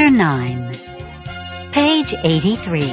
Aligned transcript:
Chapter 0.00 0.16
9 0.16 0.76
Page 1.72 2.14
83 2.24 2.90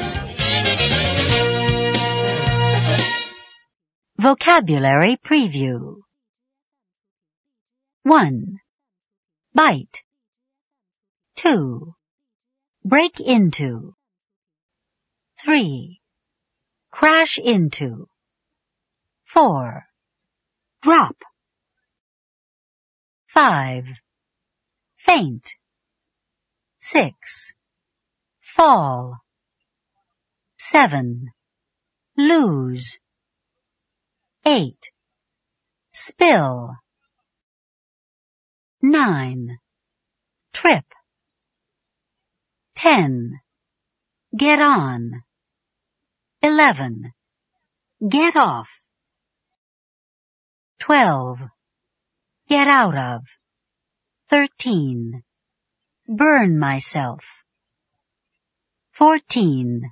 Vocabulary 4.18 5.16
Preview 5.16 6.02
1. 8.04 8.60
Bite 9.54 10.02
2. 11.38 11.94
Break 12.84 13.22
into 13.22 13.96
3. 15.46 16.02
Crash 16.92 17.40
into 17.40 18.10
4. 19.24 19.86
Drop 20.82 21.16
5. 23.28 23.86
Faint 24.98 25.57
6. 26.90 27.54
Fall 28.40 29.18
7. 30.58 31.32
Lose 32.16 33.00
8. 34.46 34.74
Spill 35.92 36.78
9. 38.82 39.58
Trip 40.54 40.86
10. 42.78 43.42
Get 44.38 44.62
on 44.62 45.24
11. 46.42 47.12
Get 48.08 48.38
off 48.38 48.82
12. 50.80 51.42
Get 52.48 52.70
out 52.70 52.98
of 52.98 53.24
13. 54.30 55.26
Burn 56.10 56.58
myself 56.58 57.44
14. 58.92 59.92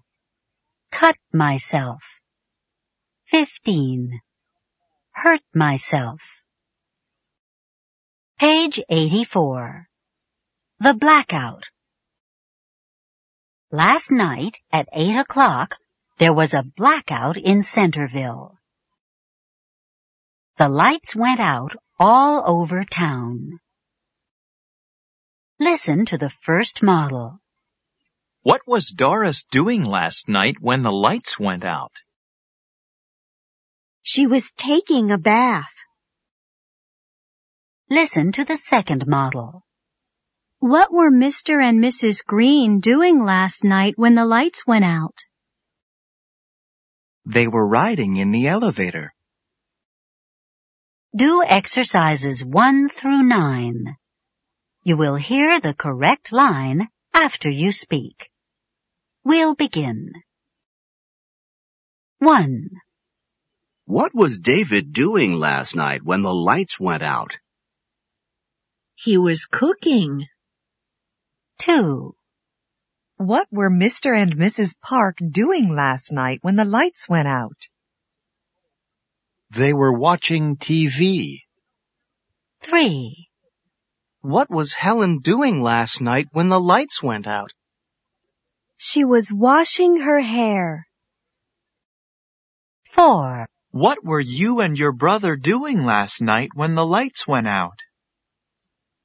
Cut 0.89 1.17
myself 1.33 2.21
15. 3.25 4.21
Hurt 5.11 5.41
myself 5.53 6.41
Page 8.39 8.81
84. 8.87 9.89
The 10.79 10.93
Blackout 10.93 11.69
Last 13.69 14.09
night 14.09 14.59
at 14.71 14.87
8 14.93 15.17
o'clock, 15.17 15.75
there 16.17 16.31
was 16.31 16.53
a 16.53 16.63
blackout 16.63 17.35
in 17.35 17.61
Centerville. 17.61 18.57
The 20.55 20.69
lights 20.69 21.13
went 21.13 21.41
out 21.41 21.75
all 21.99 22.41
over 22.45 22.85
town. 22.85 23.59
Listen 25.59 26.05
to 26.07 26.17
the 26.17 26.29
first 26.29 26.83
model. 26.83 27.39
What 28.43 28.61
was 28.67 28.89
Doris 28.89 29.45
doing 29.45 29.85
last 29.85 30.27
night 30.27 30.57
when 30.59 30.83
the 30.83 30.91
lights 30.91 31.39
went 31.39 31.63
out? 31.63 31.93
She 34.03 34.27
was 34.27 34.51
taking 34.57 35.11
a 35.11 35.17
bath. 35.17 35.73
Listen 37.89 38.33
to 38.33 38.43
the 38.43 38.57
second 38.57 39.07
model. 39.07 39.63
What 40.59 40.91
were 40.91 41.09
Mr. 41.09 41.63
and 41.63 41.81
Mrs. 41.81 42.25
Green 42.25 42.81
doing 42.81 43.23
last 43.23 43.63
night 43.63 43.93
when 43.95 44.15
the 44.15 44.25
lights 44.25 44.67
went 44.67 44.83
out? 44.83 45.17
They 47.25 47.47
were 47.47 47.67
riding 47.67 48.17
in 48.17 48.31
the 48.31 48.47
elevator. 48.47 49.13
Do 51.15 51.43
exercises 51.47 52.43
1 52.43 52.89
through 52.89 53.23
9. 53.23 53.95
You 54.87 54.97
will 54.97 55.15
hear 55.15 55.59
the 55.59 55.73
correct 55.73 56.31
line 56.31 56.89
after 57.11 57.49
you 57.49 57.71
speak. 57.71 58.29
We'll 59.23 59.55
begin. 59.55 60.13
1. 62.19 62.69
What 63.85 64.13
was 64.13 64.37
David 64.37 64.93
doing 64.93 65.33
last 65.33 65.75
night 65.75 66.03
when 66.03 66.21
the 66.21 66.35
lights 66.35 66.79
went 66.79 67.01
out? 67.01 67.39
He 68.93 69.17
was 69.17 69.47
cooking. 69.47 70.27
2. 71.61 72.15
What 73.17 73.47
were 73.51 73.71
Mr. 73.71 74.15
and 74.15 74.35
Mrs. 74.35 74.75
Park 74.79 75.17
doing 75.17 75.73
last 75.73 76.11
night 76.11 76.39
when 76.43 76.57
the 76.57 76.63
lights 76.63 77.09
went 77.09 77.27
out? 77.27 77.57
They 79.49 79.73
were 79.73 79.97
watching 79.97 80.57
TV. 80.57 81.39
3. 82.61 83.29
What 84.25 84.49
was 84.49 84.73
Helen 84.73 85.19
doing 85.19 85.61
last 85.61 86.01
night 86.01 86.29
when 86.31 86.49
the 86.49 86.59
lights 86.59 87.03
went 87.03 87.27
out? 87.27 87.53
She 88.75 89.03
was 89.03 89.31
washing 89.31 90.01
her 90.01 90.19
hair. 90.19 90.87
4. 92.85 93.45
What 93.69 94.03
were 94.03 94.19
you 94.19 94.61
and 94.61 94.79
your 94.79 94.93
brother 94.93 95.35
doing 95.35 95.85
last 95.85 96.23
night 96.23 96.49
when 96.55 96.73
the 96.73 96.83
lights 96.83 97.27
went 97.27 97.47
out? 97.47 97.77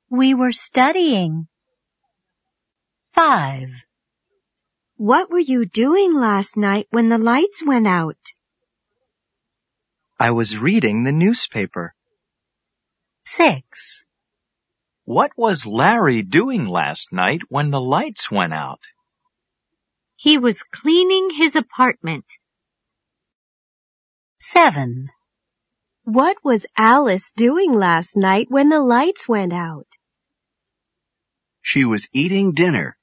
We 0.09 0.33
were 0.33 0.53
studying. 0.53 1.49
5. 3.13 3.69
What 4.97 5.31
were 5.31 5.47
you 5.53 5.67
doing 5.67 6.15
last 6.15 6.57
night 6.57 6.87
when 6.93 7.11
the 7.11 7.19
lights 7.19 7.63
went 7.63 7.87
out? 7.87 8.33
I 10.19 10.31
was 10.31 10.57
reading 10.57 11.03
the 11.03 11.13
newspaper. 11.13 11.95
6. 13.25 14.07
What 15.11 15.33
was 15.37 15.67
Larry 15.67 16.23
doing 16.23 16.67
last 16.67 17.13
night 17.13 17.41
when 17.49 17.73
the 17.73 17.81
lights 17.81 18.31
went 18.31 18.55
out? 18.55 18.85
He 20.15 20.39
was 20.39 20.63
cleaning 20.63 21.31
his 21.31 21.57
apartment. 21.57 22.27
7. 24.39 25.09
What 26.05 26.37
was 26.45 26.65
Alice 26.79 27.33
doing 27.33 27.75
last 27.75 28.17
night 28.17 28.47
when 28.51 28.69
the 28.69 28.79
lights 28.81 29.27
went 29.27 29.53
out? 29.53 29.89
She 31.61 31.85
was 31.85 32.09
eating 32.13 32.53
dinner. 32.53 32.97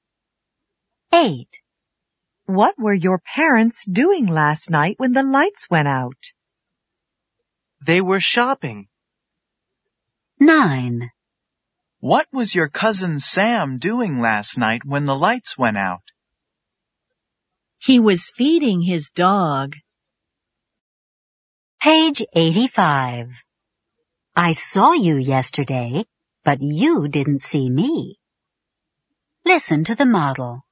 8. 1.11 1.49
What 2.45 2.75
were 2.77 2.93
your 2.93 3.19
parents 3.19 3.83
doing 3.83 4.27
last 4.27 4.69
night 4.69 4.95
when 4.97 5.11
the 5.11 5.23
lights 5.23 5.69
went 5.69 5.89
out? 5.89 6.31
They 7.85 7.99
were 7.99 8.21
shopping. 8.21 8.87
9. 10.39 11.11
What 11.99 12.27
was 12.31 12.53
your 12.53 12.69
cousin 12.69 13.17
Sam 13.17 13.79
doing 13.79 14.19
last 14.19 14.57
night 14.57 14.85
when 14.85 15.05
the 15.05 15.15
lights 15.15 15.57
went 15.57 15.77
out? 15.77 16.03
He 17.79 17.99
was 17.99 18.29
feeding 18.29 18.81
his 18.81 19.09
dog. 19.09 19.75
Page 21.81 22.23
85. 22.33 23.43
I 24.35 24.51
saw 24.51 24.91
you 24.91 25.17
yesterday, 25.17 26.05
but 26.45 26.61
you 26.61 27.07
didn't 27.07 27.41
see 27.41 27.67
me. 27.67 28.19
Listen 29.43 29.83
to 29.85 29.95
the 29.95 30.05
model. 30.05 30.63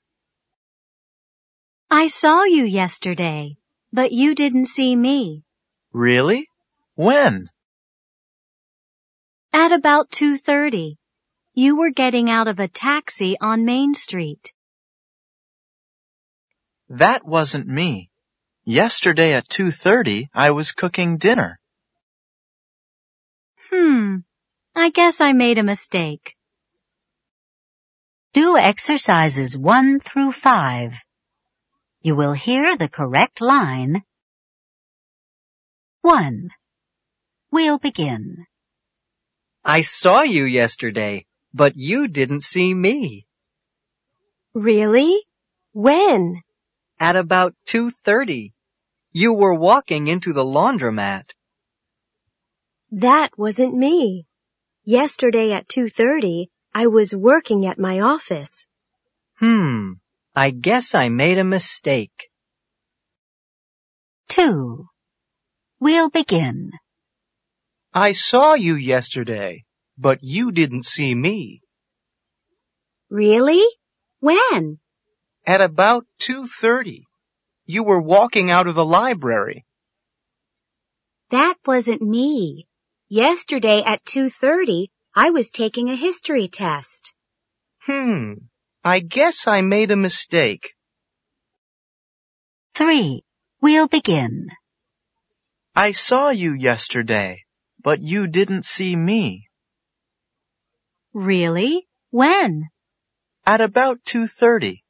I 1.90 2.06
saw 2.06 2.44
you 2.44 2.66
yesterday, 2.66 3.58
but 3.91 4.12
you 4.12 4.35
didn't 4.35 4.66
see 4.66 4.96
me. 4.96 5.44
Really? 5.91 6.50
When? 6.94 7.50
At 9.52 9.72
about 9.72 10.12
2.30, 10.12 10.97
you 11.57 11.77
were 11.77 11.89
getting 11.89 12.29
out 12.29 12.49
of 12.49 12.59
a 12.59 12.67
taxi 12.67 13.38
on 13.39 13.63
Main 13.63 13.93
Street. 13.93 14.51
That 16.89 17.25
wasn't 17.25 17.66
me. 17.66 18.09
Yesterday 18.66 19.33
at 19.33 19.47
2.30, 19.47 20.27
I 20.33 20.51
was 20.51 20.73
cooking 20.73 21.17
dinner. 21.17 21.57
Hmm, 23.69 24.17
I 24.75 24.89
guess 24.89 25.21
I 25.21 25.31
made 25.31 25.57
a 25.57 25.63
mistake. 25.63 26.35
Do 28.34 28.58
exercises 28.58 29.58
1 29.58 30.01
through 30.01 30.34
5. 30.34 31.01
You 32.01 32.16
will 32.16 32.34
hear 32.34 32.75
the 32.75 32.90
correct 32.90 33.40
line. 33.40 34.03
1. 36.01 36.49
We'll 37.49 37.79
begin. 37.79 38.46
I 39.63 39.81
saw 39.81 40.22
you 40.22 40.43
yesterday, 40.43 41.25
but 41.55 41.78
you 41.78 42.09
didn't 42.09 42.43
see 42.43 42.73
me. 42.73 43.25
Really? 44.53 45.22
When? 45.72 46.41
At 46.99 47.16
about 47.16 47.55
2.30. 47.67 48.52
You 49.13 49.34
were 49.34 49.53
walking 49.53 50.07
into 50.07 50.34
the 50.34 50.43
laundromat. 50.43 51.29
That 52.91 53.29
wasn't 53.37 53.73
me. 53.73 54.25
Yesterday 54.84 55.53
at 55.53 55.69
2.30, 55.69 56.47
I 56.73 56.87
was 56.87 57.16
working 57.16 57.66
at 57.66 57.79
my 57.79 58.01
office. 58.01 58.66
Hmm, 59.40 59.93
I 60.35 60.49
guess 60.49 60.93
I 60.93 61.08
made 61.08 61.37
a 61.37 61.46
mistake. 61.46 62.29
2. 64.28 64.85
We'll 65.79 66.09
begin. 66.09 66.72
I 67.93 68.11
saw 68.11 68.55
you 68.55 68.75
yesterday, 68.75 69.63
but 69.97 70.24
you 70.24 70.52
didn't 70.52 70.84
see 70.84 71.14
me. 71.14 71.62
Really? 73.09 73.66
When? 74.20 74.80
At 75.46 75.62
about 75.62 76.06
2.30. 76.22 77.03
You 77.66 77.84
were 77.84 78.02
walking 78.02 78.52
out 78.52 78.68
of 78.68 78.76
the 78.76 78.86
library. 78.86 79.66
That 81.30 81.56
wasn't 81.66 82.02
me. 82.02 82.68
Yesterday 83.09 83.84
at 83.84 84.03
2.30, 84.06 84.88
I 85.16 85.30
was 85.32 85.52
taking 85.52 85.90
a 85.90 85.96
history 85.96 86.47
test. 86.47 87.14
Hmm. 87.80 88.34
I 88.84 89.00
guess 89.00 89.47
I 89.47 89.62
made 89.62 89.92
a 89.92 89.96
mistake. 89.96 90.74
3. 92.74 93.24
We'll 93.62 93.88
begin. 93.88 94.50
I 95.76 95.92
saw 95.92 96.30
you 96.30 96.53
yesterday, 96.53 97.46
but 97.84 98.02
you 98.02 98.28
didn't 98.28 98.66
see 98.66 98.96
me. 98.96 99.45
Really? 101.16 101.88
When? 102.12 102.67
At 103.46 103.62
about 103.62 104.03
2.30. 104.03 104.82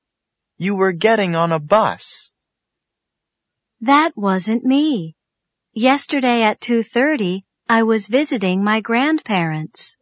You 0.57 0.73
were 0.73 0.91
getting 0.91 1.35
on 1.35 1.51
a 1.51 1.59
bus. 1.59 2.31
That 3.81 4.17
wasn't 4.17 4.63
me. 4.63 5.15
Yesterday 5.73 6.41
at 6.41 6.59
2.30, 6.59 7.43
I 7.69 7.83
was 7.83 8.07
visiting 8.07 8.63
my 8.63 8.81
grandparents. 8.81 9.97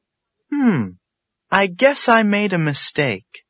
Hmm. 0.50 0.92
I 1.52 1.68
guess 1.68 2.08
I 2.08 2.24
made 2.24 2.54
a 2.54 2.58
mistake. 2.58 3.44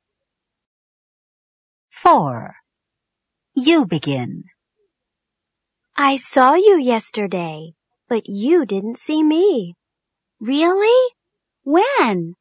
4. 1.91 2.55
You 3.53 3.85
begin. 3.85 4.45
I 5.95 6.15
saw 6.15 6.55
you 6.55 6.79
yesterday, 6.79 7.75
but 8.09 8.23
you 8.25 8.65
didn't 8.65 8.97
see 8.97 9.21
me. 9.21 9.75
Really? 10.39 11.13
When? 11.61 12.33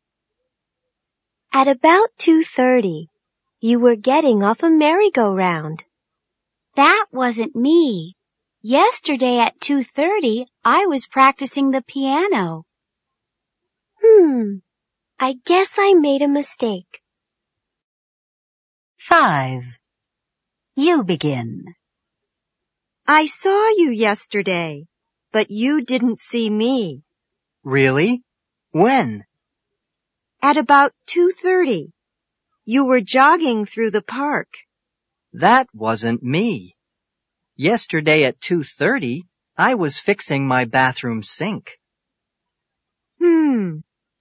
At 1.54 1.68
about 1.68 2.08
2.30. 2.18 3.08
You 3.60 3.78
were 3.78 3.94
getting 3.94 4.42
off 4.42 4.62
a 4.62 4.70
merry-go-round. 4.70 5.84
That 6.76 7.06
wasn't 7.12 7.54
me. 7.54 8.16
Yesterday 8.62 9.38
at 9.38 9.60
2.30, 9.60 10.46
I 10.64 10.86
was 10.86 11.06
practicing 11.06 11.70
the 11.70 11.82
piano. 11.82 12.64
Hmm. 14.02 14.56
I 15.20 15.34
guess 15.44 15.76
I 15.78 15.92
made 15.92 16.22
a 16.22 16.28
mistake. 16.28 17.02
5. 18.96 19.62
You 20.74 21.04
begin. 21.04 21.74
I 23.06 23.26
saw 23.26 23.68
you 23.76 23.90
yesterday, 23.90 24.86
but 25.32 25.50
you 25.50 25.82
didn't 25.82 26.18
see 26.18 26.48
me. 26.48 27.02
Really? 27.62 28.22
When? 28.70 29.24
At 30.44 30.56
about 30.56 30.92
2.30. 31.06 31.92
You 32.64 32.86
were 32.86 33.00
jogging 33.00 33.64
through 33.64 33.92
the 33.92 34.02
park. 34.02 34.48
That 35.34 35.68
wasn't 35.72 36.20
me. 36.20 36.74
Yesterday 37.54 38.24
at 38.24 38.40
2.30, 38.40 39.22
I 39.56 39.74
was 39.76 40.00
fixing 40.00 40.46
my 40.46 40.64
bathroom 40.64 41.22
sink. 41.22 41.78
Hmm. 43.20 43.78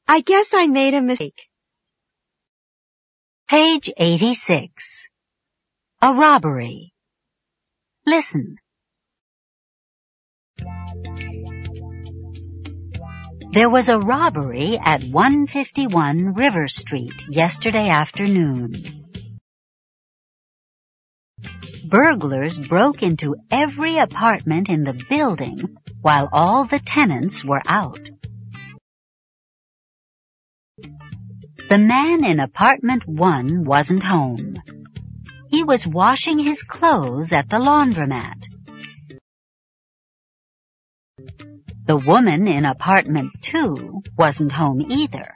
I 0.07 0.21
guess 0.21 0.53
I 0.53 0.68
made 0.68 0.94
a 0.94 1.01
mistake. 1.01 1.41
Page 3.50 3.89
86. 3.97 5.09
A 6.03 6.13
robbery. 6.13 6.94
Listen. 8.06 8.57
There 13.51 13.69
was 13.69 13.89
a 13.89 14.00
robbery 14.00 14.80
at 14.81 15.03
151 15.03 16.36
River 16.36 16.69
Street 16.69 17.25
yesterday 17.30 17.89
afternoon. 17.89 19.03
Burglars 21.86 22.57
broke 22.57 23.03
into 23.03 23.36
every 23.51 23.98
apartment 23.98 24.69
in 24.69 24.86
the 24.86 24.98
building 25.09 25.75
while 26.00 26.30
all 26.31 26.63
the 26.63 26.80
tenants 26.80 27.44
were 27.44 27.62
out. 27.68 28.00
The 31.68 31.77
man 31.77 32.24
in 32.24 32.39
apartment 32.39 33.06
one 33.06 33.65
wasn't 33.65 34.04
home. 34.04 34.62
He 35.50 35.65
was 35.65 35.86
washing 35.86 36.39
his 36.39 36.63
clothes 36.63 37.33
at 37.33 37.50
the 37.50 37.59
laundromat. 37.59 38.50
The 41.85 41.97
woman 41.97 42.47
in 42.47 42.65
apartment 42.65 43.31
two 43.41 44.01
wasn't 44.18 44.51
home 44.51 44.85
either. 44.89 45.35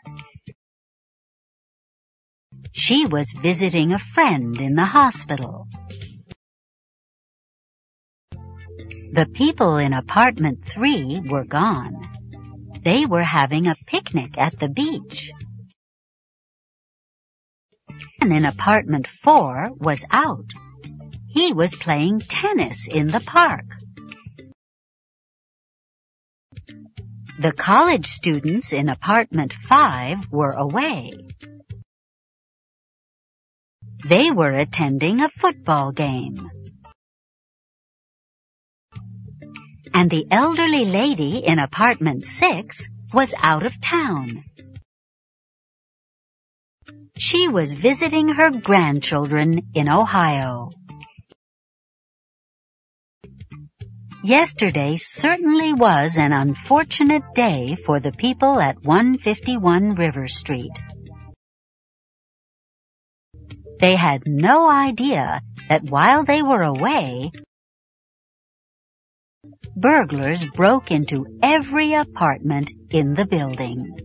She 2.72 3.06
was 3.06 3.32
visiting 3.32 3.92
a 3.92 4.00
friend 4.00 4.60
in 4.60 4.76
the 4.76 4.86
hospital. 4.86 5.68
The 9.12 9.28
people 9.34 9.78
in 9.78 9.94
apartment 9.94 10.66
three 10.66 11.22
were 11.26 11.46
gone. 11.46 12.10
They 12.84 13.06
were 13.06 13.24
having 13.24 13.68
a 13.68 13.78
picnic 13.88 14.38
at 14.38 14.60
the 14.60 14.70
beach. 14.70 15.32
And 18.22 18.34
in 18.34 18.46
apartment 18.46 19.08
four 19.08 19.70
was 19.78 20.06
out. 20.12 20.50
He 21.28 21.54
was 21.54 21.76
playing 21.76 22.20
tennis 22.20 22.88
in 22.88 23.08
the 23.08 23.22
park. 23.22 23.66
The 27.38 27.52
college 27.52 28.06
students 28.06 28.72
in 28.72 28.88
apartment 28.88 29.52
five 29.52 30.32
were 30.32 30.52
away. 30.52 31.12
They 34.06 34.32
were 34.32 34.54
attending 34.54 35.20
a 35.20 35.28
football 35.28 35.92
game. 35.92 36.50
And 39.94 40.10
the 40.10 40.26
elderly 40.32 40.86
lady 40.86 41.40
in 41.40 41.60
apartment 41.60 42.26
six 42.26 42.88
was 43.14 43.34
out 43.38 43.66
of 43.66 43.82
town. 43.82 44.46
She 47.18 47.50
was 47.50 47.74
visiting 47.74 48.30
her 48.30 48.52
grandchildren 48.52 49.72
in 49.74 49.90
Ohio. 49.90 50.70
Yesterday 54.26 54.96
certainly 54.96 55.72
was 55.74 56.18
an 56.18 56.34
unfortunate 56.34 57.36
day 57.36 57.76
for 57.86 58.00
the 58.00 58.12
people 58.12 58.60
at 58.60 58.82
151 58.82 59.94
River 59.94 60.28
Street. 60.28 60.72
They 63.80 63.96
had 63.96 64.24
no 64.26 64.68
idea 64.68 65.42
that 65.70 65.84
while 65.84 66.24
they 66.24 66.42
were 66.42 66.64
away, 66.64 67.30
burglars 69.76 70.44
broke 70.44 70.90
into 70.90 71.28
every 71.44 71.94
apartment 71.94 72.72
in 72.90 73.14
the 73.14 73.28
building. 73.28 73.96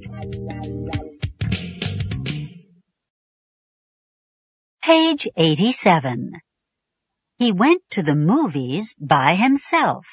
Page 4.83 5.29
87. 5.35 6.33
He 7.41 7.53
went 7.53 7.81
to 7.93 8.03
the 8.03 8.15
movies 8.15 8.95
by 9.01 9.35
himself. 9.35 10.07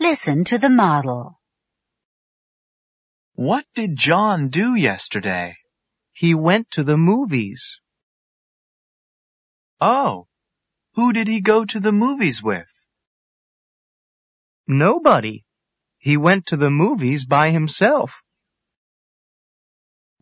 Listen 0.00 0.42
to 0.44 0.56
the 0.56 0.70
model. 0.70 1.38
What 3.34 3.66
did 3.74 3.94
John 3.94 4.48
do 4.48 4.74
yesterday? 4.74 5.58
He 6.12 6.34
went 6.34 6.70
to 6.70 6.82
the 6.82 6.96
movies. 6.96 7.78
Oh, 9.82 10.28
who 10.94 11.12
did 11.12 11.28
he 11.28 11.42
go 11.42 11.66
to 11.66 11.78
the 11.78 11.92
movies 11.92 12.42
with? 12.42 12.72
Nobody. 14.66 15.44
He 15.98 16.16
went 16.16 16.46
to 16.46 16.56
the 16.56 16.70
movies 16.70 17.26
by 17.26 17.50
himself. 17.50 18.22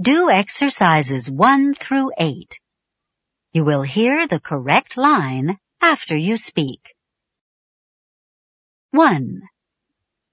Do 0.01 0.31
exercises 0.31 1.31
1 1.31 1.75
through 1.75 2.11
8. 2.19 2.59
You 3.53 3.63
will 3.63 3.83
hear 3.83 4.27
the 4.27 4.41
correct 4.41 4.97
line 4.97 5.61
after 5.81 6.17
you 6.17 6.37
speak. 6.37 6.95
1. 8.91 9.43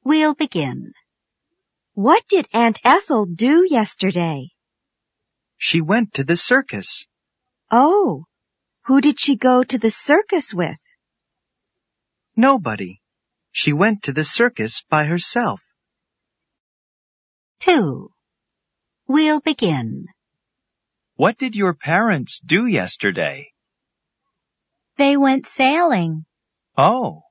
We'll 0.04 0.36
begin. 0.36 0.94
What 1.94 2.24
did 2.28 2.48
Aunt 2.54 2.80
Ethel 2.84 3.26
do 3.26 3.66
yesterday? 3.70 4.50
She 5.58 5.80
went 5.82 6.16
to 6.16 6.24
the 6.24 6.38
circus. 6.38 7.06
Oh, 7.72 8.26
who 8.86 9.00
did 9.00 9.20
she 9.20 9.36
go 9.36 9.64
to 9.64 9.78
the 9.78 9.90
circus 9.92 10.54
with? 10.54 10.80
Nobody. 12.36 13.00
She 13.52 13.72
went 13.72 14.04
to 14.04 14.12
the 14.12 14.26
circus 14.26 14.84
by 14.90 15.06
herself. 15.06 15.62
2. 17.60 18.10
We'll 19.08 19.40
begin. 19.40 20.08
What 21.16 21.38
did 21.38 21.56
your 21.56 21.76
parents 21.76 22.42
do 22.44 22.66
yesterday? 22.66 23.53
They 24.98 25.18
went 25.18 25.48
sailing. 25.48 26.26
Oh, 26.78 27.24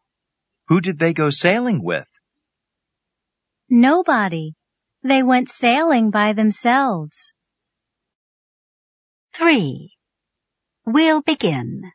who 0.69 0.81
did 0.81 0.99
they 0.99 1.13
go 1.13 1.31
sailing 1.31 1.83
with? 1.83 2.09
Nobody. 3.69 4.55
They 5.03 5.23
went 5.23 5.49
sailing 5.49 6.11
by 6.11 6.33
themselves. 6.33 7.33
3. 9.35 9.93
We'll 10.85 11.23
begin. 11.23 11.93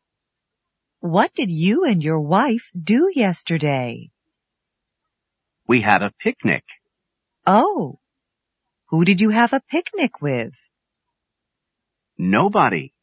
What 1.00 1.34
did 1.34 1.52
you 1.52 1.86
and 1.86 2.02
your 2.02 2.20
wife 2.20 2.66
do 2.74 3.12
yesterday? 3.14 4.10
We 5.68 5.82
had 5.82 6.02
a 6.02 6.14
picnic. 6.20 6.64
Oh, 7.46 8.00
who 8.88 9.06
did 9.06 9.22
you 9.22 9.30
have 9.30 9.54
a 9.54 9.62
picnic 9.70 10.22
with? 10.22 10.54
Nobody. 12.18 12.94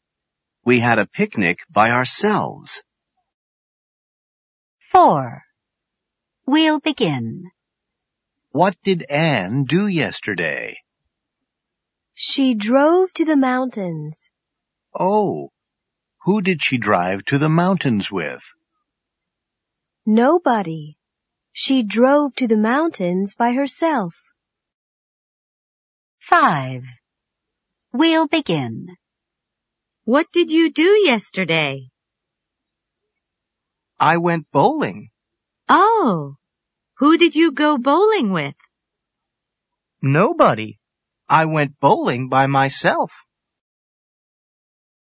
We 0.65 0.79
had 0.79 0.97
a 0.97 1.05
picnic 1.05 1.59
by 1.69 1.91
ourselves. 1.91 2.81
4. 4.79 5.43
We'll 6.47 6.79
begin. 6.79 7.51
What 8.49 8.75
did 8.83 9.03
Anne 9.03 9.65
do 9.65 9.85
yesterday? 9.85 10.77
She 12.15 12.55
drove 12.55 13.13
to 13.13 13.25
the 13.25 13.37
mountains. 13.37 14.27
Oh, 14.97 15.51
who 16.23 16.41
did 16.41 16.63
she 16.63 16.79
drive 16.79 17.23
to 17.25 17.37
the 17.37 17.49
mountains 17.49 18.11
with? 18.11 18.43
Nobody. 20.03 20.97
She 21.51 21.83
drove 21.83 22.33
to 22.35 22.47
the 22.47 22.57
mountains 22.57 23.35
by 23.35 23.53
herself. 23.53 24.15
5. 26.19 26.85
We'll 27.93 28.27
begin. 28.27 28.97
What 30.05 30.27
did 30.31 30.51
you 30.51 30.71
do 30.71 31.01
yesterday? 31.03 31.89
I 33.99 34.17
went 34.17 34.45
bowling. 34.51 35.09
Oh, 35.67 36.35
who 36.99 37.17
did 37.17 37.33
you 37.33 37.51
go 37.51 37.79
bowling 37.79 38.31
with? 38.31 38.55
Nobody. 40.03 40.77
I 41.27 41.45
went 41.45 41.79
bowling 41.79 42.29
by 42.29 42.45
myself. 42.45 43.11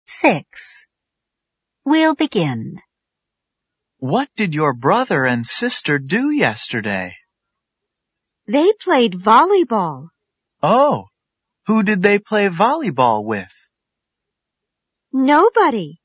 6. 0.05 0.85
We'll 1.83 2.15
begin. 2.15 2.79
What 3.99 4.29
did 4.37 4.55
your 4.55 4.73
brother 4.73 5.25
and 5.25 5.45
sister 5.45 5.99
do 5.99 6.31
yesterday? 6.31 7.17
They 8.47 8.71
played 8.71 9.19
volleyball. 9.19 10.07
Oh, 10.63 11.07
who 11.65 11.83
did 11.83 12.01
they 12.01 12.19
play 12.19 12.47
volleyball 12.47 13.25
with? 13.25 13.51
Nobody. 15.17 15.97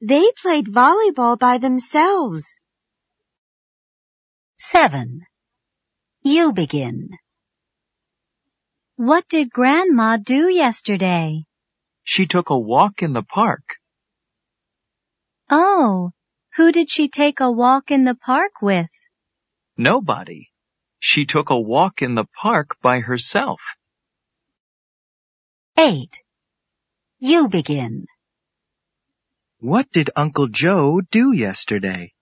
They 0.00 0.30
played 0.40 0.66
volleyball 0.66 1.36
by 1.36 1.58
themselves. 1.58 2.44
7. 4.56 5.26
You 6.22 6.52
begin. 6.52 7.08
What 8.94 9.26
did 9.28 9.50
Grandma 9.50 10.16
do 10.16 10.48
yesterday? 10.48 11.42
She 12.04 12.26
took 12.26 12.50
a 12.50 12.56
walk 12.56 13.02
in 13.02 13.12
the 13.12 13.24
park. 13.24 13.64
Oh, 15.50 16.12
who 16.54 16.70
did 16.70 16.88
she 16.88 17.08
take 17.08 17.40
a 17.40 17.50
walk 17.50 17.90
in 17.90 18.04
the 18.04 18.14
park 18.14 18.62
with? 18.62 18.90
Nobody. 19.76 20.50
She 21.00 21.26
took 21.26 21.50
a 21.50 21.58
walk 21.58 22.00
in 22.00 22.14
the 22.14 22.28
park 22.40 22.76
by 22.80 23.00
herself. 23.00 23.60
8. 25.76 26.16
You 27.18 27.48
begin. 27.48 28.06
What 29.62 29.92
did 29.92 30.10
Uncle 30.16 30.48
Joe 30.48 31.00
do 31.00 31.30
yesterday? 31.30 32.14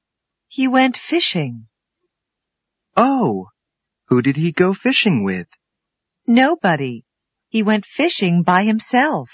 He 0.48 0.68
went 0.68 0.98
fishing. 0.98 1.68
Oh, 2.98 3.48
who 4.08 4.20
did 4.20 4.36
he 4.36 4.52
go 4.52 4.74
fishing 4.74 5.24
with? 5.24 5.48
Nobody. 6.26 7.06
He 7.48 7.62
went 7.62 7.86
fishing 7.86 8.42
by 8.42 8.64
himself. 8.64 9.30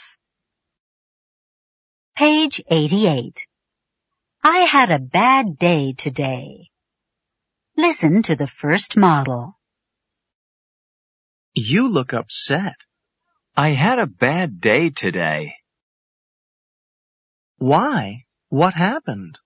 Page 2.14 2.62
88. 2.70 3.44
I 4.40 4.58
had 4.58 4.92
a 4.92 5.00
bad 5.00 5.58
day 5.58 5.92
today. 5.92 6.70
Listen 7.76 8.22
to 8.22 8.36
the 8.36 8.46
first 8.46 8.96
model. 8.96 9.58
You 11.54 11.88
look 11.88 12.12
upset. 12.12 12.76
I 13.56 13.70
had 13.70 13.98
a 13.98 14.06
bad 14.06 14.60
day 14.60 14.90
today. 14.90 15.55
Why? 17.58 18.24
What 18.48 18.74
happened? 18.74 19.38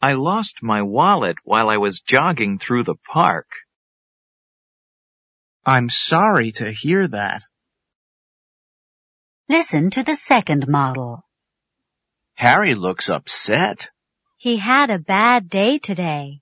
I 0.00 0.12
lost 0.12 0.62
my 0.62 0.82
wallet 0.82 1.36
while 1.44 1.68
I 1.68 1.76
was 1.76 2.00
jogging 2.00 2.58
through 2.58 2.84
the 2.84 2.94
park. 3.12 3.46
I'm 5.64 5.90
sorry 5.90 6.52
to 6.52 6.70
hear 6.70 7.08
that. 7.08 7.44
Listen 9.48 9.90
to 9.90 10.02
the 10.02 10.14
second 10.14 10.68
model. 10.68 11.24
Harry 12.34 12.74
looks 12.74 13.08
upset. 13.08 13.88
He 14.36 14.56
had 14.56 14.90
a 14.90 14.98
bad 14.98 15.48
day 15.48 15.78
today. 15.78 16.40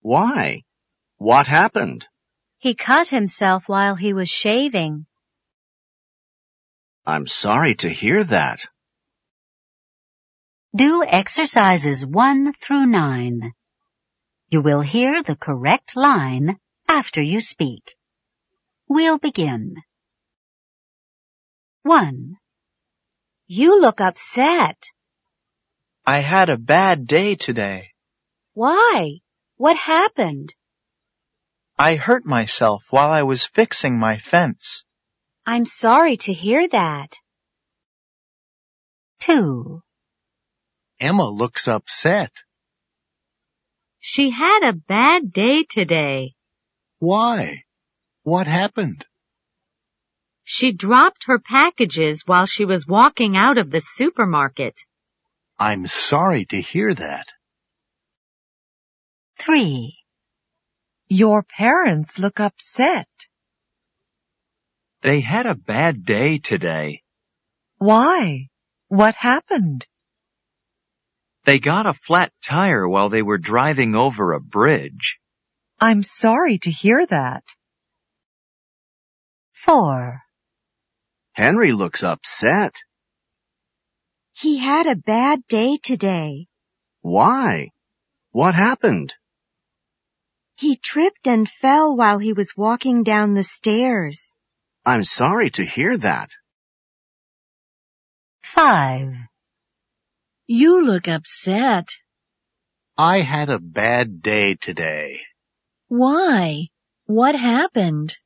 Why? 0.00 0.62
What 1.18 1.46
happened? 1.46 2.06
He 2.58 2.74
cut 2.74 3.08
himself 3.08 3.64
while 3.66 3.96
he 3.96 4.12
was 4.14 4.30
shaving. 4.30 5.06
I'm 7.10 7.26
sorry 7.26 7.74
to 7.82 7.88
hear 7.88 8.22
that. 8.22 8.60
Do 10.76 11.02
exercises 11.04 12.06
1 12.06 12.52
through 12.52 12.86
9. 12.86 13.52
You 14.48 14.60
will 14.60 14.80
hear 14.80 15.20
the 15.20 15.34
correct 15.34 15.96
line 15.96 16.56
after 16.88 17.20
you 17.20 17.40
speak. 17.40 17.96
We'll 18.88 19.18
begin. 19.18 19.74
1. 21.82 22.36
You 23.48 23.80
look 23.80 24.00
upset. 24.00 24.90
I 26.06 26.18
had 26.20 26.48
a 26.48 26.58
bad 26.58 27.08
day 27.08 27.34
today. 27.34 27.90
Why? 28.54 29.18
What 29.56 29.76
happened? 29.76 30.54
I 31.76 31.96
hurt 31.96 32.24
myself 32.24 32.84
while 32.90 33.10
I 33.10 33.24
was 33.24 33.44
fixing 33.44 33.98
my 33.98 34.18
fence. 34.18 34.84
I'm 35.46 35.64
sorry 35.64 36.16
to 36.18 36.32
hear 36.32 36.68
that. 36.68 37.16
2. 39.20 39.82
Emma 40.98 41.28
looks 41.28 41.66
upset. 41.66 42.32
She 44.00 44.30
had 44.30 44.68
a 44.68 44.72
bad 44.72 45.32
day 45.32 45.64
today. 45.64 46.34
Why? 46.98 47.64
What 48.22 48.46
happened? 48.46 49.04
She 50.44 50.72
dropped 50.72 51.24
her 51.24 51.38
packages 51.38 52.22
while 52.26 52.46
she 52.46 52.64
was 52.64 52.86
walking 52.86 53.36
out 53.36 53.56
of 53.56 53.70
the 53.70 53.80
supermarket. 53.80 54.80
I'm 55.58 55.86
sorry 55.86 56.44
to 56.46 56.60
hear 56.60 56.92
that. 56.92 57.28
3. 59.38 59.96
Your 61.08 61.42
parents 61.42 62.18
look 62.18 62.40
upset. 62.40 63.08
They 65.02 65.20
had 65.20 65.46
a 65.46 65.54
bad 65.54 66.04
day 66.04 66.38
today. 66.38 67.02
Why? 67.78 68.48
What 68.88 69.14
happened? 69.14 69.86
They 71.44 71.58
got 71.58 71.86
a 71.86 71.94
flat 71.94 72.32
tire 72.42 72.86
while 72.86 73.08
they 73.08 73.22
were 73.22 73.38
driving 73.38 73.94
over 73.94 74.32
a 74.32 74.40
bridge. 74.40 75.18
I'm 75.80 76.02
sorry 76.02 76.58
to 76.58 76.70
hear 76.70 77.06
that. 77.06 77.44
4. 79.52 80.20
Henry 81.32 81.72
looks 81.72 82.04
upset. 82.04 82.76
He 84.34 84.58
had 84.58 84.86
a 84.86 84.96
bad 84.96 85.46
day 85.48 85.78
today. 85.82 86.46
Why? 87.00 87.70
What 88.32 88.54
happened? 88.54 89.14
He 90.56 90.76
tripped 90.76 91.26
and 91.26 91.48
fell 91.48 91.96
while 91.96 92.18
he 92.18 92.34
was 92.34 92.54
walking 92.54 93.02
down 93.02 93.32
the 93.32 93.42
stairs. 93.42 94.34
I'm 94.84 95.04
sorry 95.04 95.50
to 95.50 95.64
hear 95.64 95.96
that. 95.98 96.30
5. 98.42 99.12
You 100.46 100.84
look 100.84 101.06
upset. 101.06 101.88
I 102.96 103.20
had 103.20 103.50
a 103.50 103.58
bad 103.58 104.22
day 104.22 104.54
today. 104.54 105.20
Why? 105.88 106.68
What 107.06 107.34
happened? 107.34 108.16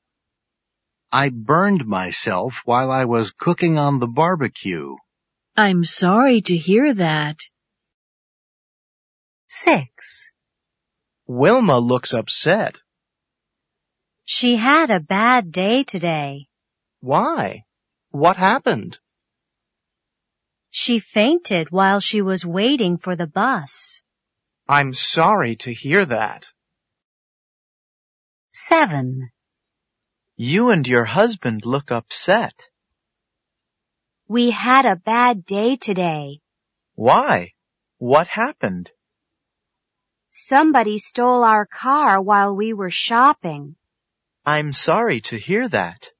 I 1.11 1.31
burned 1.31 1.87
myself 1.87 2.61
while 2.65 2.91
I 2.91 3.05
was 3.05 3.31
cooking 3.31 3.79
on 3.79 3.99
the 3.99 4.09
barbecue. 4.09 4.97
I'm 5.57 5.85
sorry 5.85 6.41
to 6.43 6.57
hear 6.57 6.95
that. 6.95 7.39
6. 9.49 10.33
Wilma 11.27 11.79
looks 11.79 12.13
upset. 12.15 12.81
She 14.25 14.57
had 14.57 14.91
a 14.91 15.01
bad 15.01 15.53
day 15.53 15.85
today. 15.85 16.49
Why? 17.01 17.65
What 18.11 18.37
happened? 18.37 18.99
She 20.71 20.99
fainted 20.99 21.71
while 21.71 22.01
she 22.01 22.23
was 22.23 22.45
waiting 22.45 22.97
for 22.97 23.17
the 23.17 23.27
bus. 23.27 24.01
I'm 24.69 24.95
sorry 24.95 25.57
to 25.57 25.73
hear 25.73 26.07
that. 26.07 26.47
7. 28.51 29.31
You 30.37 30.71
and 30.71 30.89
your 30.89 31.05
husband 31.05 31.67
look 31.67 31.93
upset. 31.93 32.69
We 34.27 34.51
had 34.51 34.87
a 34.87 34.97
bad 34.97 35.45
day 35.45 35.77
today. 35.77 36.41
Why? 36.95 37.53
What 37.99 38.27
happened? 38.29 38.91
Somebody 40.31 40.99
stole 40.99 41.45
our 41.45 41.67
car 41.67 42.21
while 42.23 42.57
we 42.57 42.73
were 42.73 42.91
shopping. 42.91 43.77
I'm 44.47 44.73
sorry 44.73 45.21
to 45.23 45.39
hear 45.39 45.69
that. 45.69 46.11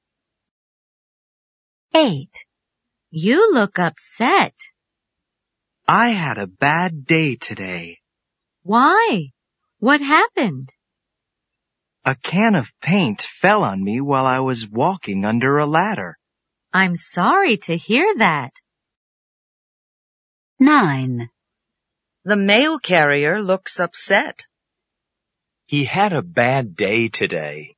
8. 1.93 2.27
You 3.11 3.53
look 3.53 3.77
upset. 3.77 4.55
I 5.87 6.09
had 6.09 6.39
a 6.39 6.47
bad 6.47 7.05
day 7.05 7.35
today. 7.35 7.99
Why? 8.63 9.29
What 9.77 10.01
happened? 10.01 10.71
A 12.03 12.15
can 12.15 12.55
of 12.55 12.73
paint 12.81 13.21
fell 13.21 13.63
on 13.63 13.83
me 13.83 14.01
while 14.01 14.25
I 14.25 14.39
was 14.39 14.67
walking 14.67 15.23
under 15.23 15.59
a 15.59 15.67
ladder. 15.67 16.17
I'm 16.73 16.95
sorry 16.95 17.57
to 17.67 17.77
hear 17.77 18.11
that. 18.17 18.53
9. 20.59 21.29
The 22.23 22.37
mail 22.37 22.79
carrier 22.79 23.39
looks 23.39 23.79
upset. 23.79 24.47
He 25.67 25.85
had 25.85 26.11
a 26.11 26.23
bad 26.23 26.75
day 26.75 27.07
today. 27.07 27.74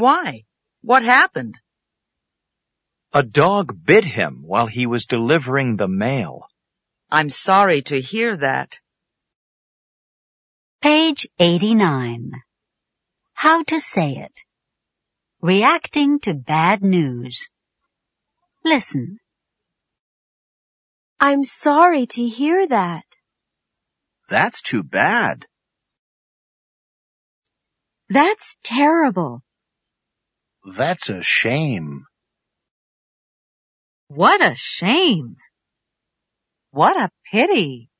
Why? 0.00 0.44
What 0.80 1.02
happened? 1.02 1.56
A 3.12 3.22
dog 3.22 3.84
bit 3.84 4.06
him 4.06 4.44
while 4.46 4.66
he 4.66 4.86
was 4.86 5.04
delivering 5.04 5.76
the 5.76 5.88
mail. 5.88 6.46
I'm 7.10 7.28
sorry 7.28 7.82
to 7.82 8.00
hear 8.00 8.34
that. 8.34 8.78
Page 10.80 11.28
89. 11.38 12.30
How 13.34 13.62
to 13.64 13.78
say 13.78 14.12
it. 14.26 14.40
Reacting 15.42 16.20
to 16.20 16.32
bad 16.32 16.82
news. 16.82 17.50
Listen. 18.64 19.18
I'm 21.18 21.44
sorry 21.44 22.06
to 22.06 22.26
hear 22.26 22.66
that. 22.66 23.04
That's 24.30 24.62
too 24.62 24.82
bad. 24.82 25.44
That's 28.08 28.56
terrible. 28.62 29.42
That's 30.76 31.08
a 31.08 31.22
shame. 31.22 32.04
What 34.06 34.40
a 34.40 34.54
shame. 34.54 35.36
What 36.70 36.96
a 36.96 37.10
pity. 37.30 37.90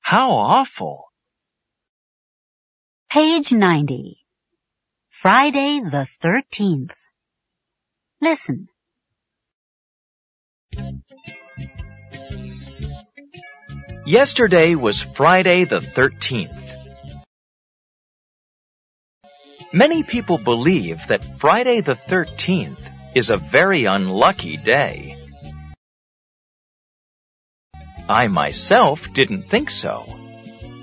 How 0.00 0.30
awful. 0.30 1.06
Page 3.10 3.52
90. 3.52 4.18
Friday 5.10 5.80
the 5.80 6.06
13th. 6.22 6.94
Listen. 8.20 8.68
Yesterday 14.06 14.76
was 14.76 15.02
Friday 15.02 15.64
the 15.64 15.80
13th. 15.80 16.75
Many 19.72 20.04
people 20.04 20.38
believe 20.38 21.06
that 21.08 21.40
Friday 21.40 21.80
the 21.80 21.96
13th 21.96 22.78
is 23.14 23.30
a 23.30 23.36
very 23.36 23.84
unlucky 23.84 24.56
day. 24.56 25.16
I 28.08 28.28
myself 28.28 29.12
didn't 29.12 29.42
think 29.42 29.70
so 29.70 30.06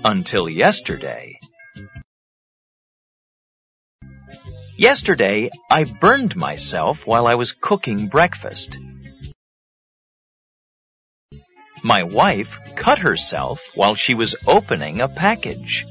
until 0.04 0.48
yesterday. 0.48 1.38
Yesterday, 4.76 5.50
I 5.70 5.84
burned 5.84 6.36
myself 6.36 7.06
while 7.06 7.26
I 7.26 7.36
was 7.36 7.52
cooking 7.52 8.08
breakfast. 8.08 8.76
My 11.82 12.02
wife 12.02 12.58
cut 12.76 12.98
herself 12.98 13.62
while 13.74 13.94
she 13.94 14.14
was 14.14 14.36
opening 14.46 15.00
a 15.00 15.08
package. 15.08 15.86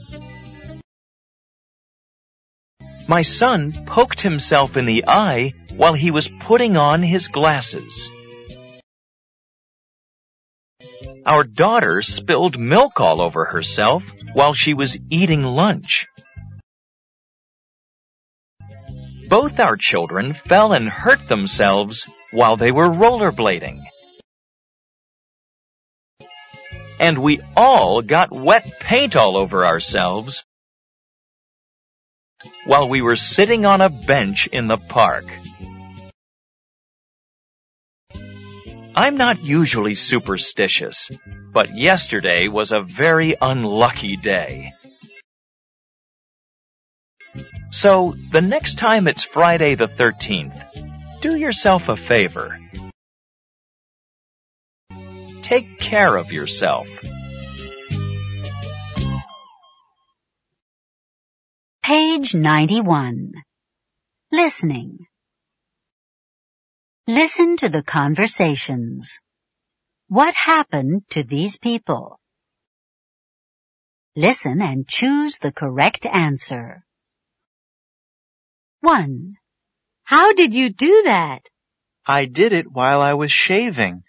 My 3.07 3.21
son 3.21 3.73
poked 3.85 4.21
himself 4.21 4.77
in 4.77 4.85
the 4.85 5.03
eye 5.07 5.53
while 5.75 5.93
he 5.93 6.09
was 6.09 6.29
putting 6.39 6.77
on 6.77 7.03
his 7.03 7.27
glasses. 7.27 8.11
Our 11.25 11.43
daughter 11.43 12.01
spilled 12.01 12.57
milk 12.57 13.01
all 13.01 13.21
over 13.21 13.45
herself 13.45 14.03
while 14.33 14.53
she 14.53 14.73
was 14.73 14.97
eating 15.09 15.43
lunch. 15.43 16.05
Both 19.29 19.59
our 19.59 19.77
children 19.77 20.33
fell 20.33 20.73
and 20.73 20.87
hurt 20.87 21.27
themselves 21.27 22.09
while 22.31 22.57
they 22.57 22.71
were 22.71 22.89
rollerblading. 22.89 23.81
And 26.99 27.17
we 27.17 27.41
all 27.55 28.01
got 28.01 28.31
wet 28.31 28.79
paint 28.79 29.15
all 29.15 29.37
over 29.37 29.65
ourselves 29.65 30.45
while 32.65 32.87
we 32.87 33.01
were 33.01 33.15
sitting 33.15 33.65
on 33.65 33.81
a 33.81 33.89
bench 33.89 34.47
in 34.47 34.67
the 34.67 34.77
park. 34.77 35.25
I'm 38.95 39.17
not 39.17 39.43
usually 39.43 39.95
superstitious, 39.95 41.09
but 41.51 41.75
yesterday 41.75 42.47
was 42.47 42.71
a 42.71 42.81
very 42.81 43.35
unlucky 43.41 44.17
day. 44.17 44.71
So, 47.71 48.13
the 48.31 48.41
next 48.41 48.77
time 48.77 49.07
it's 49.07 49.23
Friday 49.23 49.73
the 49.73 49.87
13th, 49.87 51.21
do 51.21 51.35
yourself 51.35 51.89
a 51.89 51.97
favor. 51.97 52.59
Take 55.41 55.79
care 55.79 56.15
of 56.15 56.31
yourself. 56.31 56.87
Page 61.83 62.33
91. 62.33 63.33
Listening. 64.31 64.99
Listen 67.07 67.57
to 67.57 67.67
the 67.67 67.83
conversations. 67.83 69.19
What 70.07 70.33
happened 70.33 71.01
to 71.09 71.23
these 71.23 71.57
people? 71.57 72.21
Listen 74.15 74.61
and 74.61 74.87
choose 74.87 75.39
the 75.39 75.51
correct 75.51 76.05
answer. 76.05 76.85
1. 78.79 79.33
How 80.05 80.31
did 80.31 80.53
you 80.53 80.69
do 80.69 81.01
that? 81.03 81.41
I 82.05 82.27
did 82.27 82.53
it 82.53 82.71
while 82.71 83.01
I 83.01 83.15
was 83.15 83.33
shaving. 83.33 84.03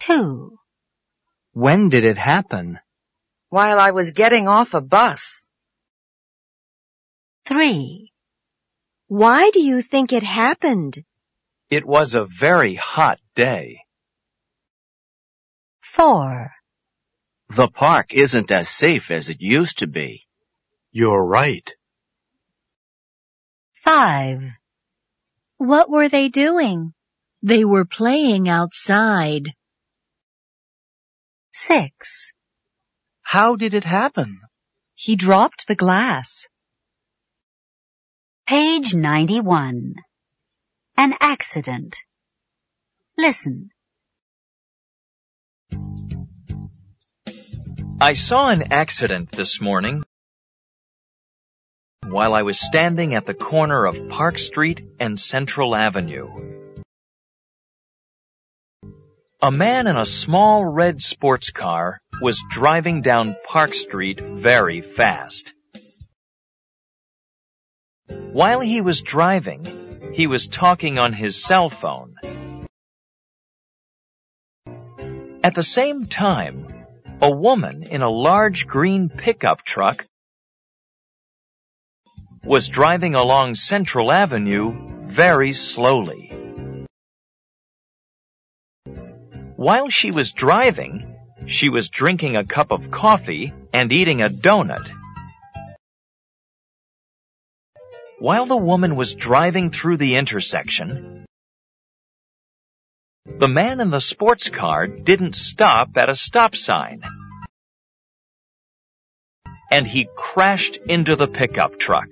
2. 0.00 0.56
When 1.52 1.90
did 1.90 2.04
it 2.04 2.16
happen? 2.16 2.80
While 3.50 3.78
I 3.78 3.90
was 3.90 4.12
getting 4.12 4.48
off 4.48 4.72
a 4.72 4.80
bus. 4.80 5.35
3. 7.46 8.10
Why 9.06 9.50
do 9.50 9.60
you 9.60 9.80
think 9.80 10.12
it 10.12 10.24
happened? 10.24 11.04
It 11.70 11.86
was 11.86 12.16
a 12.16 12.24
very 12.24 12.74
hot 12.74 13.20
day. 13.36 13.82
4. 15.80 16.50
The 17.50 17.68
park 17.68 18.12
isn't 18.12 18.50
as 18.50 18.68
safe 18.68 19.12
as 19.12 19.28
it 19.28 19.40
used 19.40 19.78
to 19.78 19.86
be. 19.86 20.26
You're 20.90 21.24
right. 21.24 21.72
5. 23.84 24.42
What 25.58 25.88
were 25.88 26.08
they 26.08 26.28
doing? 26.28 26.94
They 27.42 27.64
were 27.64 27.84
playing 27.84 28.48
outside. 28.48 29.52
6. 31.52 32.32
How 33.22 33.54
did 33.54 33.72
it 33.72 33.84
happen? 33.84 34.40
He 34.96 35.14
dropped 35.14 35.68
the 35.68 35.76
glass. 35.76 36.48
Page 38.46 38.94
91. 38.94 39.96
An 40.96 41.14
accident. 41.20 41.96
Listen. 43.18 43.70
I 48.00 48.12
saw 48.12 48.50
an 48.50 48.72
accident 48.72 49.32
this 49.32 49.60
morning 49.60 50.04
while 52.06 52.34
I 52.34 52.42
was 52.42 52.60
standing 52.60 53.16
at 53.16 53.26
the 53.26 53.34
corner 53.34 53.84
of 53.84 54.08
Park 54.10 54.38
Street 54.38 54.80
and 55.00 55.18
Central 55.18 55.74
Avenue. 55.74 56.28
A 59.42 59.50
man 59.50 59.88
in 59.88 59.96
a 59.96 60.06
small 60.06 60.64
red 60.64 61.02
sports 61.02 61.50
car 61.50 62.00
was 62.22 62.44
driving 62.48 63.02
down 63.02 63.34
Park 63.44 63.74
Street 63.74 64.20
very 64.20 64.82
fast. 64.82 65.52
While 68.08 68.60
he 68.60 68.80
was 68.80 69.02
driving, 69.02 70.12
he 70.12 70.26
was 70.26 70.46
talking 70.46 70.98
on 70.98 71.12
his 71.12 71.42
cell 71.42 71.70
phone. 71.70 72.14
At 75.42 75.54
the 75.54 75.62
same 75.62 76.06
time, 76.06 76.66
a 77.20 77.30
woman 77.30 77.82
in 77.84 78.02
a 78.02 78.10
large 78.10 78.66
green 78.66 79.08
pickup 79.08 79.62
truck 79.62 80.04
was 82.44 82.68
driving 82.68 83.14
along 83.14 83.54
Central 83.54 84.12
Avenue 84.12 85.06
very 85.06 85.52
slowly. 85.52 86.32
While 89.56 89.88
she 89.88 90.10
was 90.10 90.32
driving, 90.32 91.16
she 91.46 91.68
was 91.68 91.88
drinking 91.88 92.36
a 92.36 92.44
cup 92.44 92.70
of 92.70 92.90
coffee 92.90 93.52
and 93.72 93.90
eating 93.90 94.20
a 94.20 94.28
donut. 94.28 94.90
While 98.18 98.46
the 98.46 98.56
woman 98.56 98.96
was 98.96 99.14
driving 99.14 99.70
through 99.70 99.98
the 99.98 100.16
intersection, 100.16 101.26
the 103.26 103.48
man 103.48 103.80
in 103.80 103.90
the 103.90 104.00
sports 104.00 104.48
car 104.48 104.86
didn't 104.86 105.34
stop 105.34 105.96
at 105.96 106.08
a 106.08 106.16
stop 106.16 106.56
sign. 106.56 107.02
And 109.70 109.86
he 109.86 110.08
crashed 110.16 110.78
into 110.88 111.16
the 111.16 111.26
pickup 111.26 111.78
truck. 111.78 112.08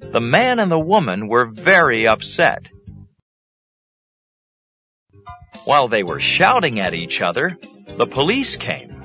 The 0.00 0.20
man 0.20 0.58
and 0.58 0.70
the 0.70 0.78
woman 0.78 1.28
were 1.28 1.46
very 1.46 2.06
upset. 2.06 2.68
While 5.64 5.88
they 5.88 6.02
were 6.02 6.20
shouting 6.20 6.80
at 6.80 6.94
each 6.94 7.22
other, 7.22 7.56
the 7.96 8.06
police 8.06 8.56
came. 8.56 8.99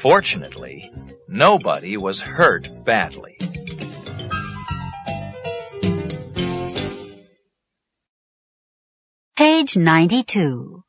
Fortunately, 0.00 0.92
nobody 1.26 1.96
was 1.96 2.20
hurt 2.20 2.68
badly. 2.84 3.36
Page 9.36 9.76
92. 9.76 10.84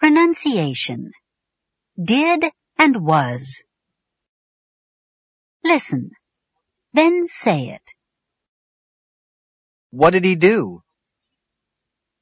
Pronunciation. 0.00 1.12
Did 2.02 2.44
and 2.76 3.04
was. 3.04 3.62
Listen. 5.62 6.10
Then 6.92 7.24
say 7.24 7.68
it. 7.68 7.92
What 9.90 10.10
did 10.10 10.24
he 10.24 10.34
do? 10.34 10.82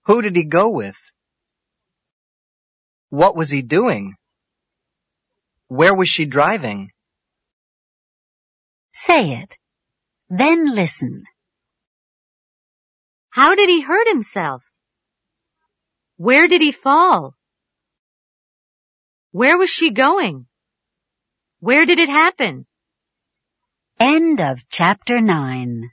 Who 0.05 0.21
did 0.21 0.37
he 0.37 0.45
go 0.45 0.69
with? 0.69 0.97
What 3.09 3.35
was 3.35 3.49
he 3.49 3.63
doing? 3.63 4.15
Where 5.69 5.95
was 5.95 6.09
she 6.09 6.25
driving? 6.25 6.91
Say 8.93 9.33
it. 9.43 9.57
Then 10.29 10.75
listen. 10.75 11.25
How 13.31 13.55
did 13.55 13.69
he 13.69 13.81
hurt 13.81 14.09
himself? 14.09 14.63
Where 16.17 16.49
did 16.49 16.63
he 16.63 16.73
fall? 16.73 17.35
Where 19.33 19.59
was 19.59 19.71
she 19.71 19.91
going? 19.91 20.47
Where 21.61 21.85
did 21.85 21.99
it 21.99 22.09
happen? 22.09 22.67
End 23.99 24.41
of 24.41 24.69
chapter 24.71 25.21
9 25.21 25.91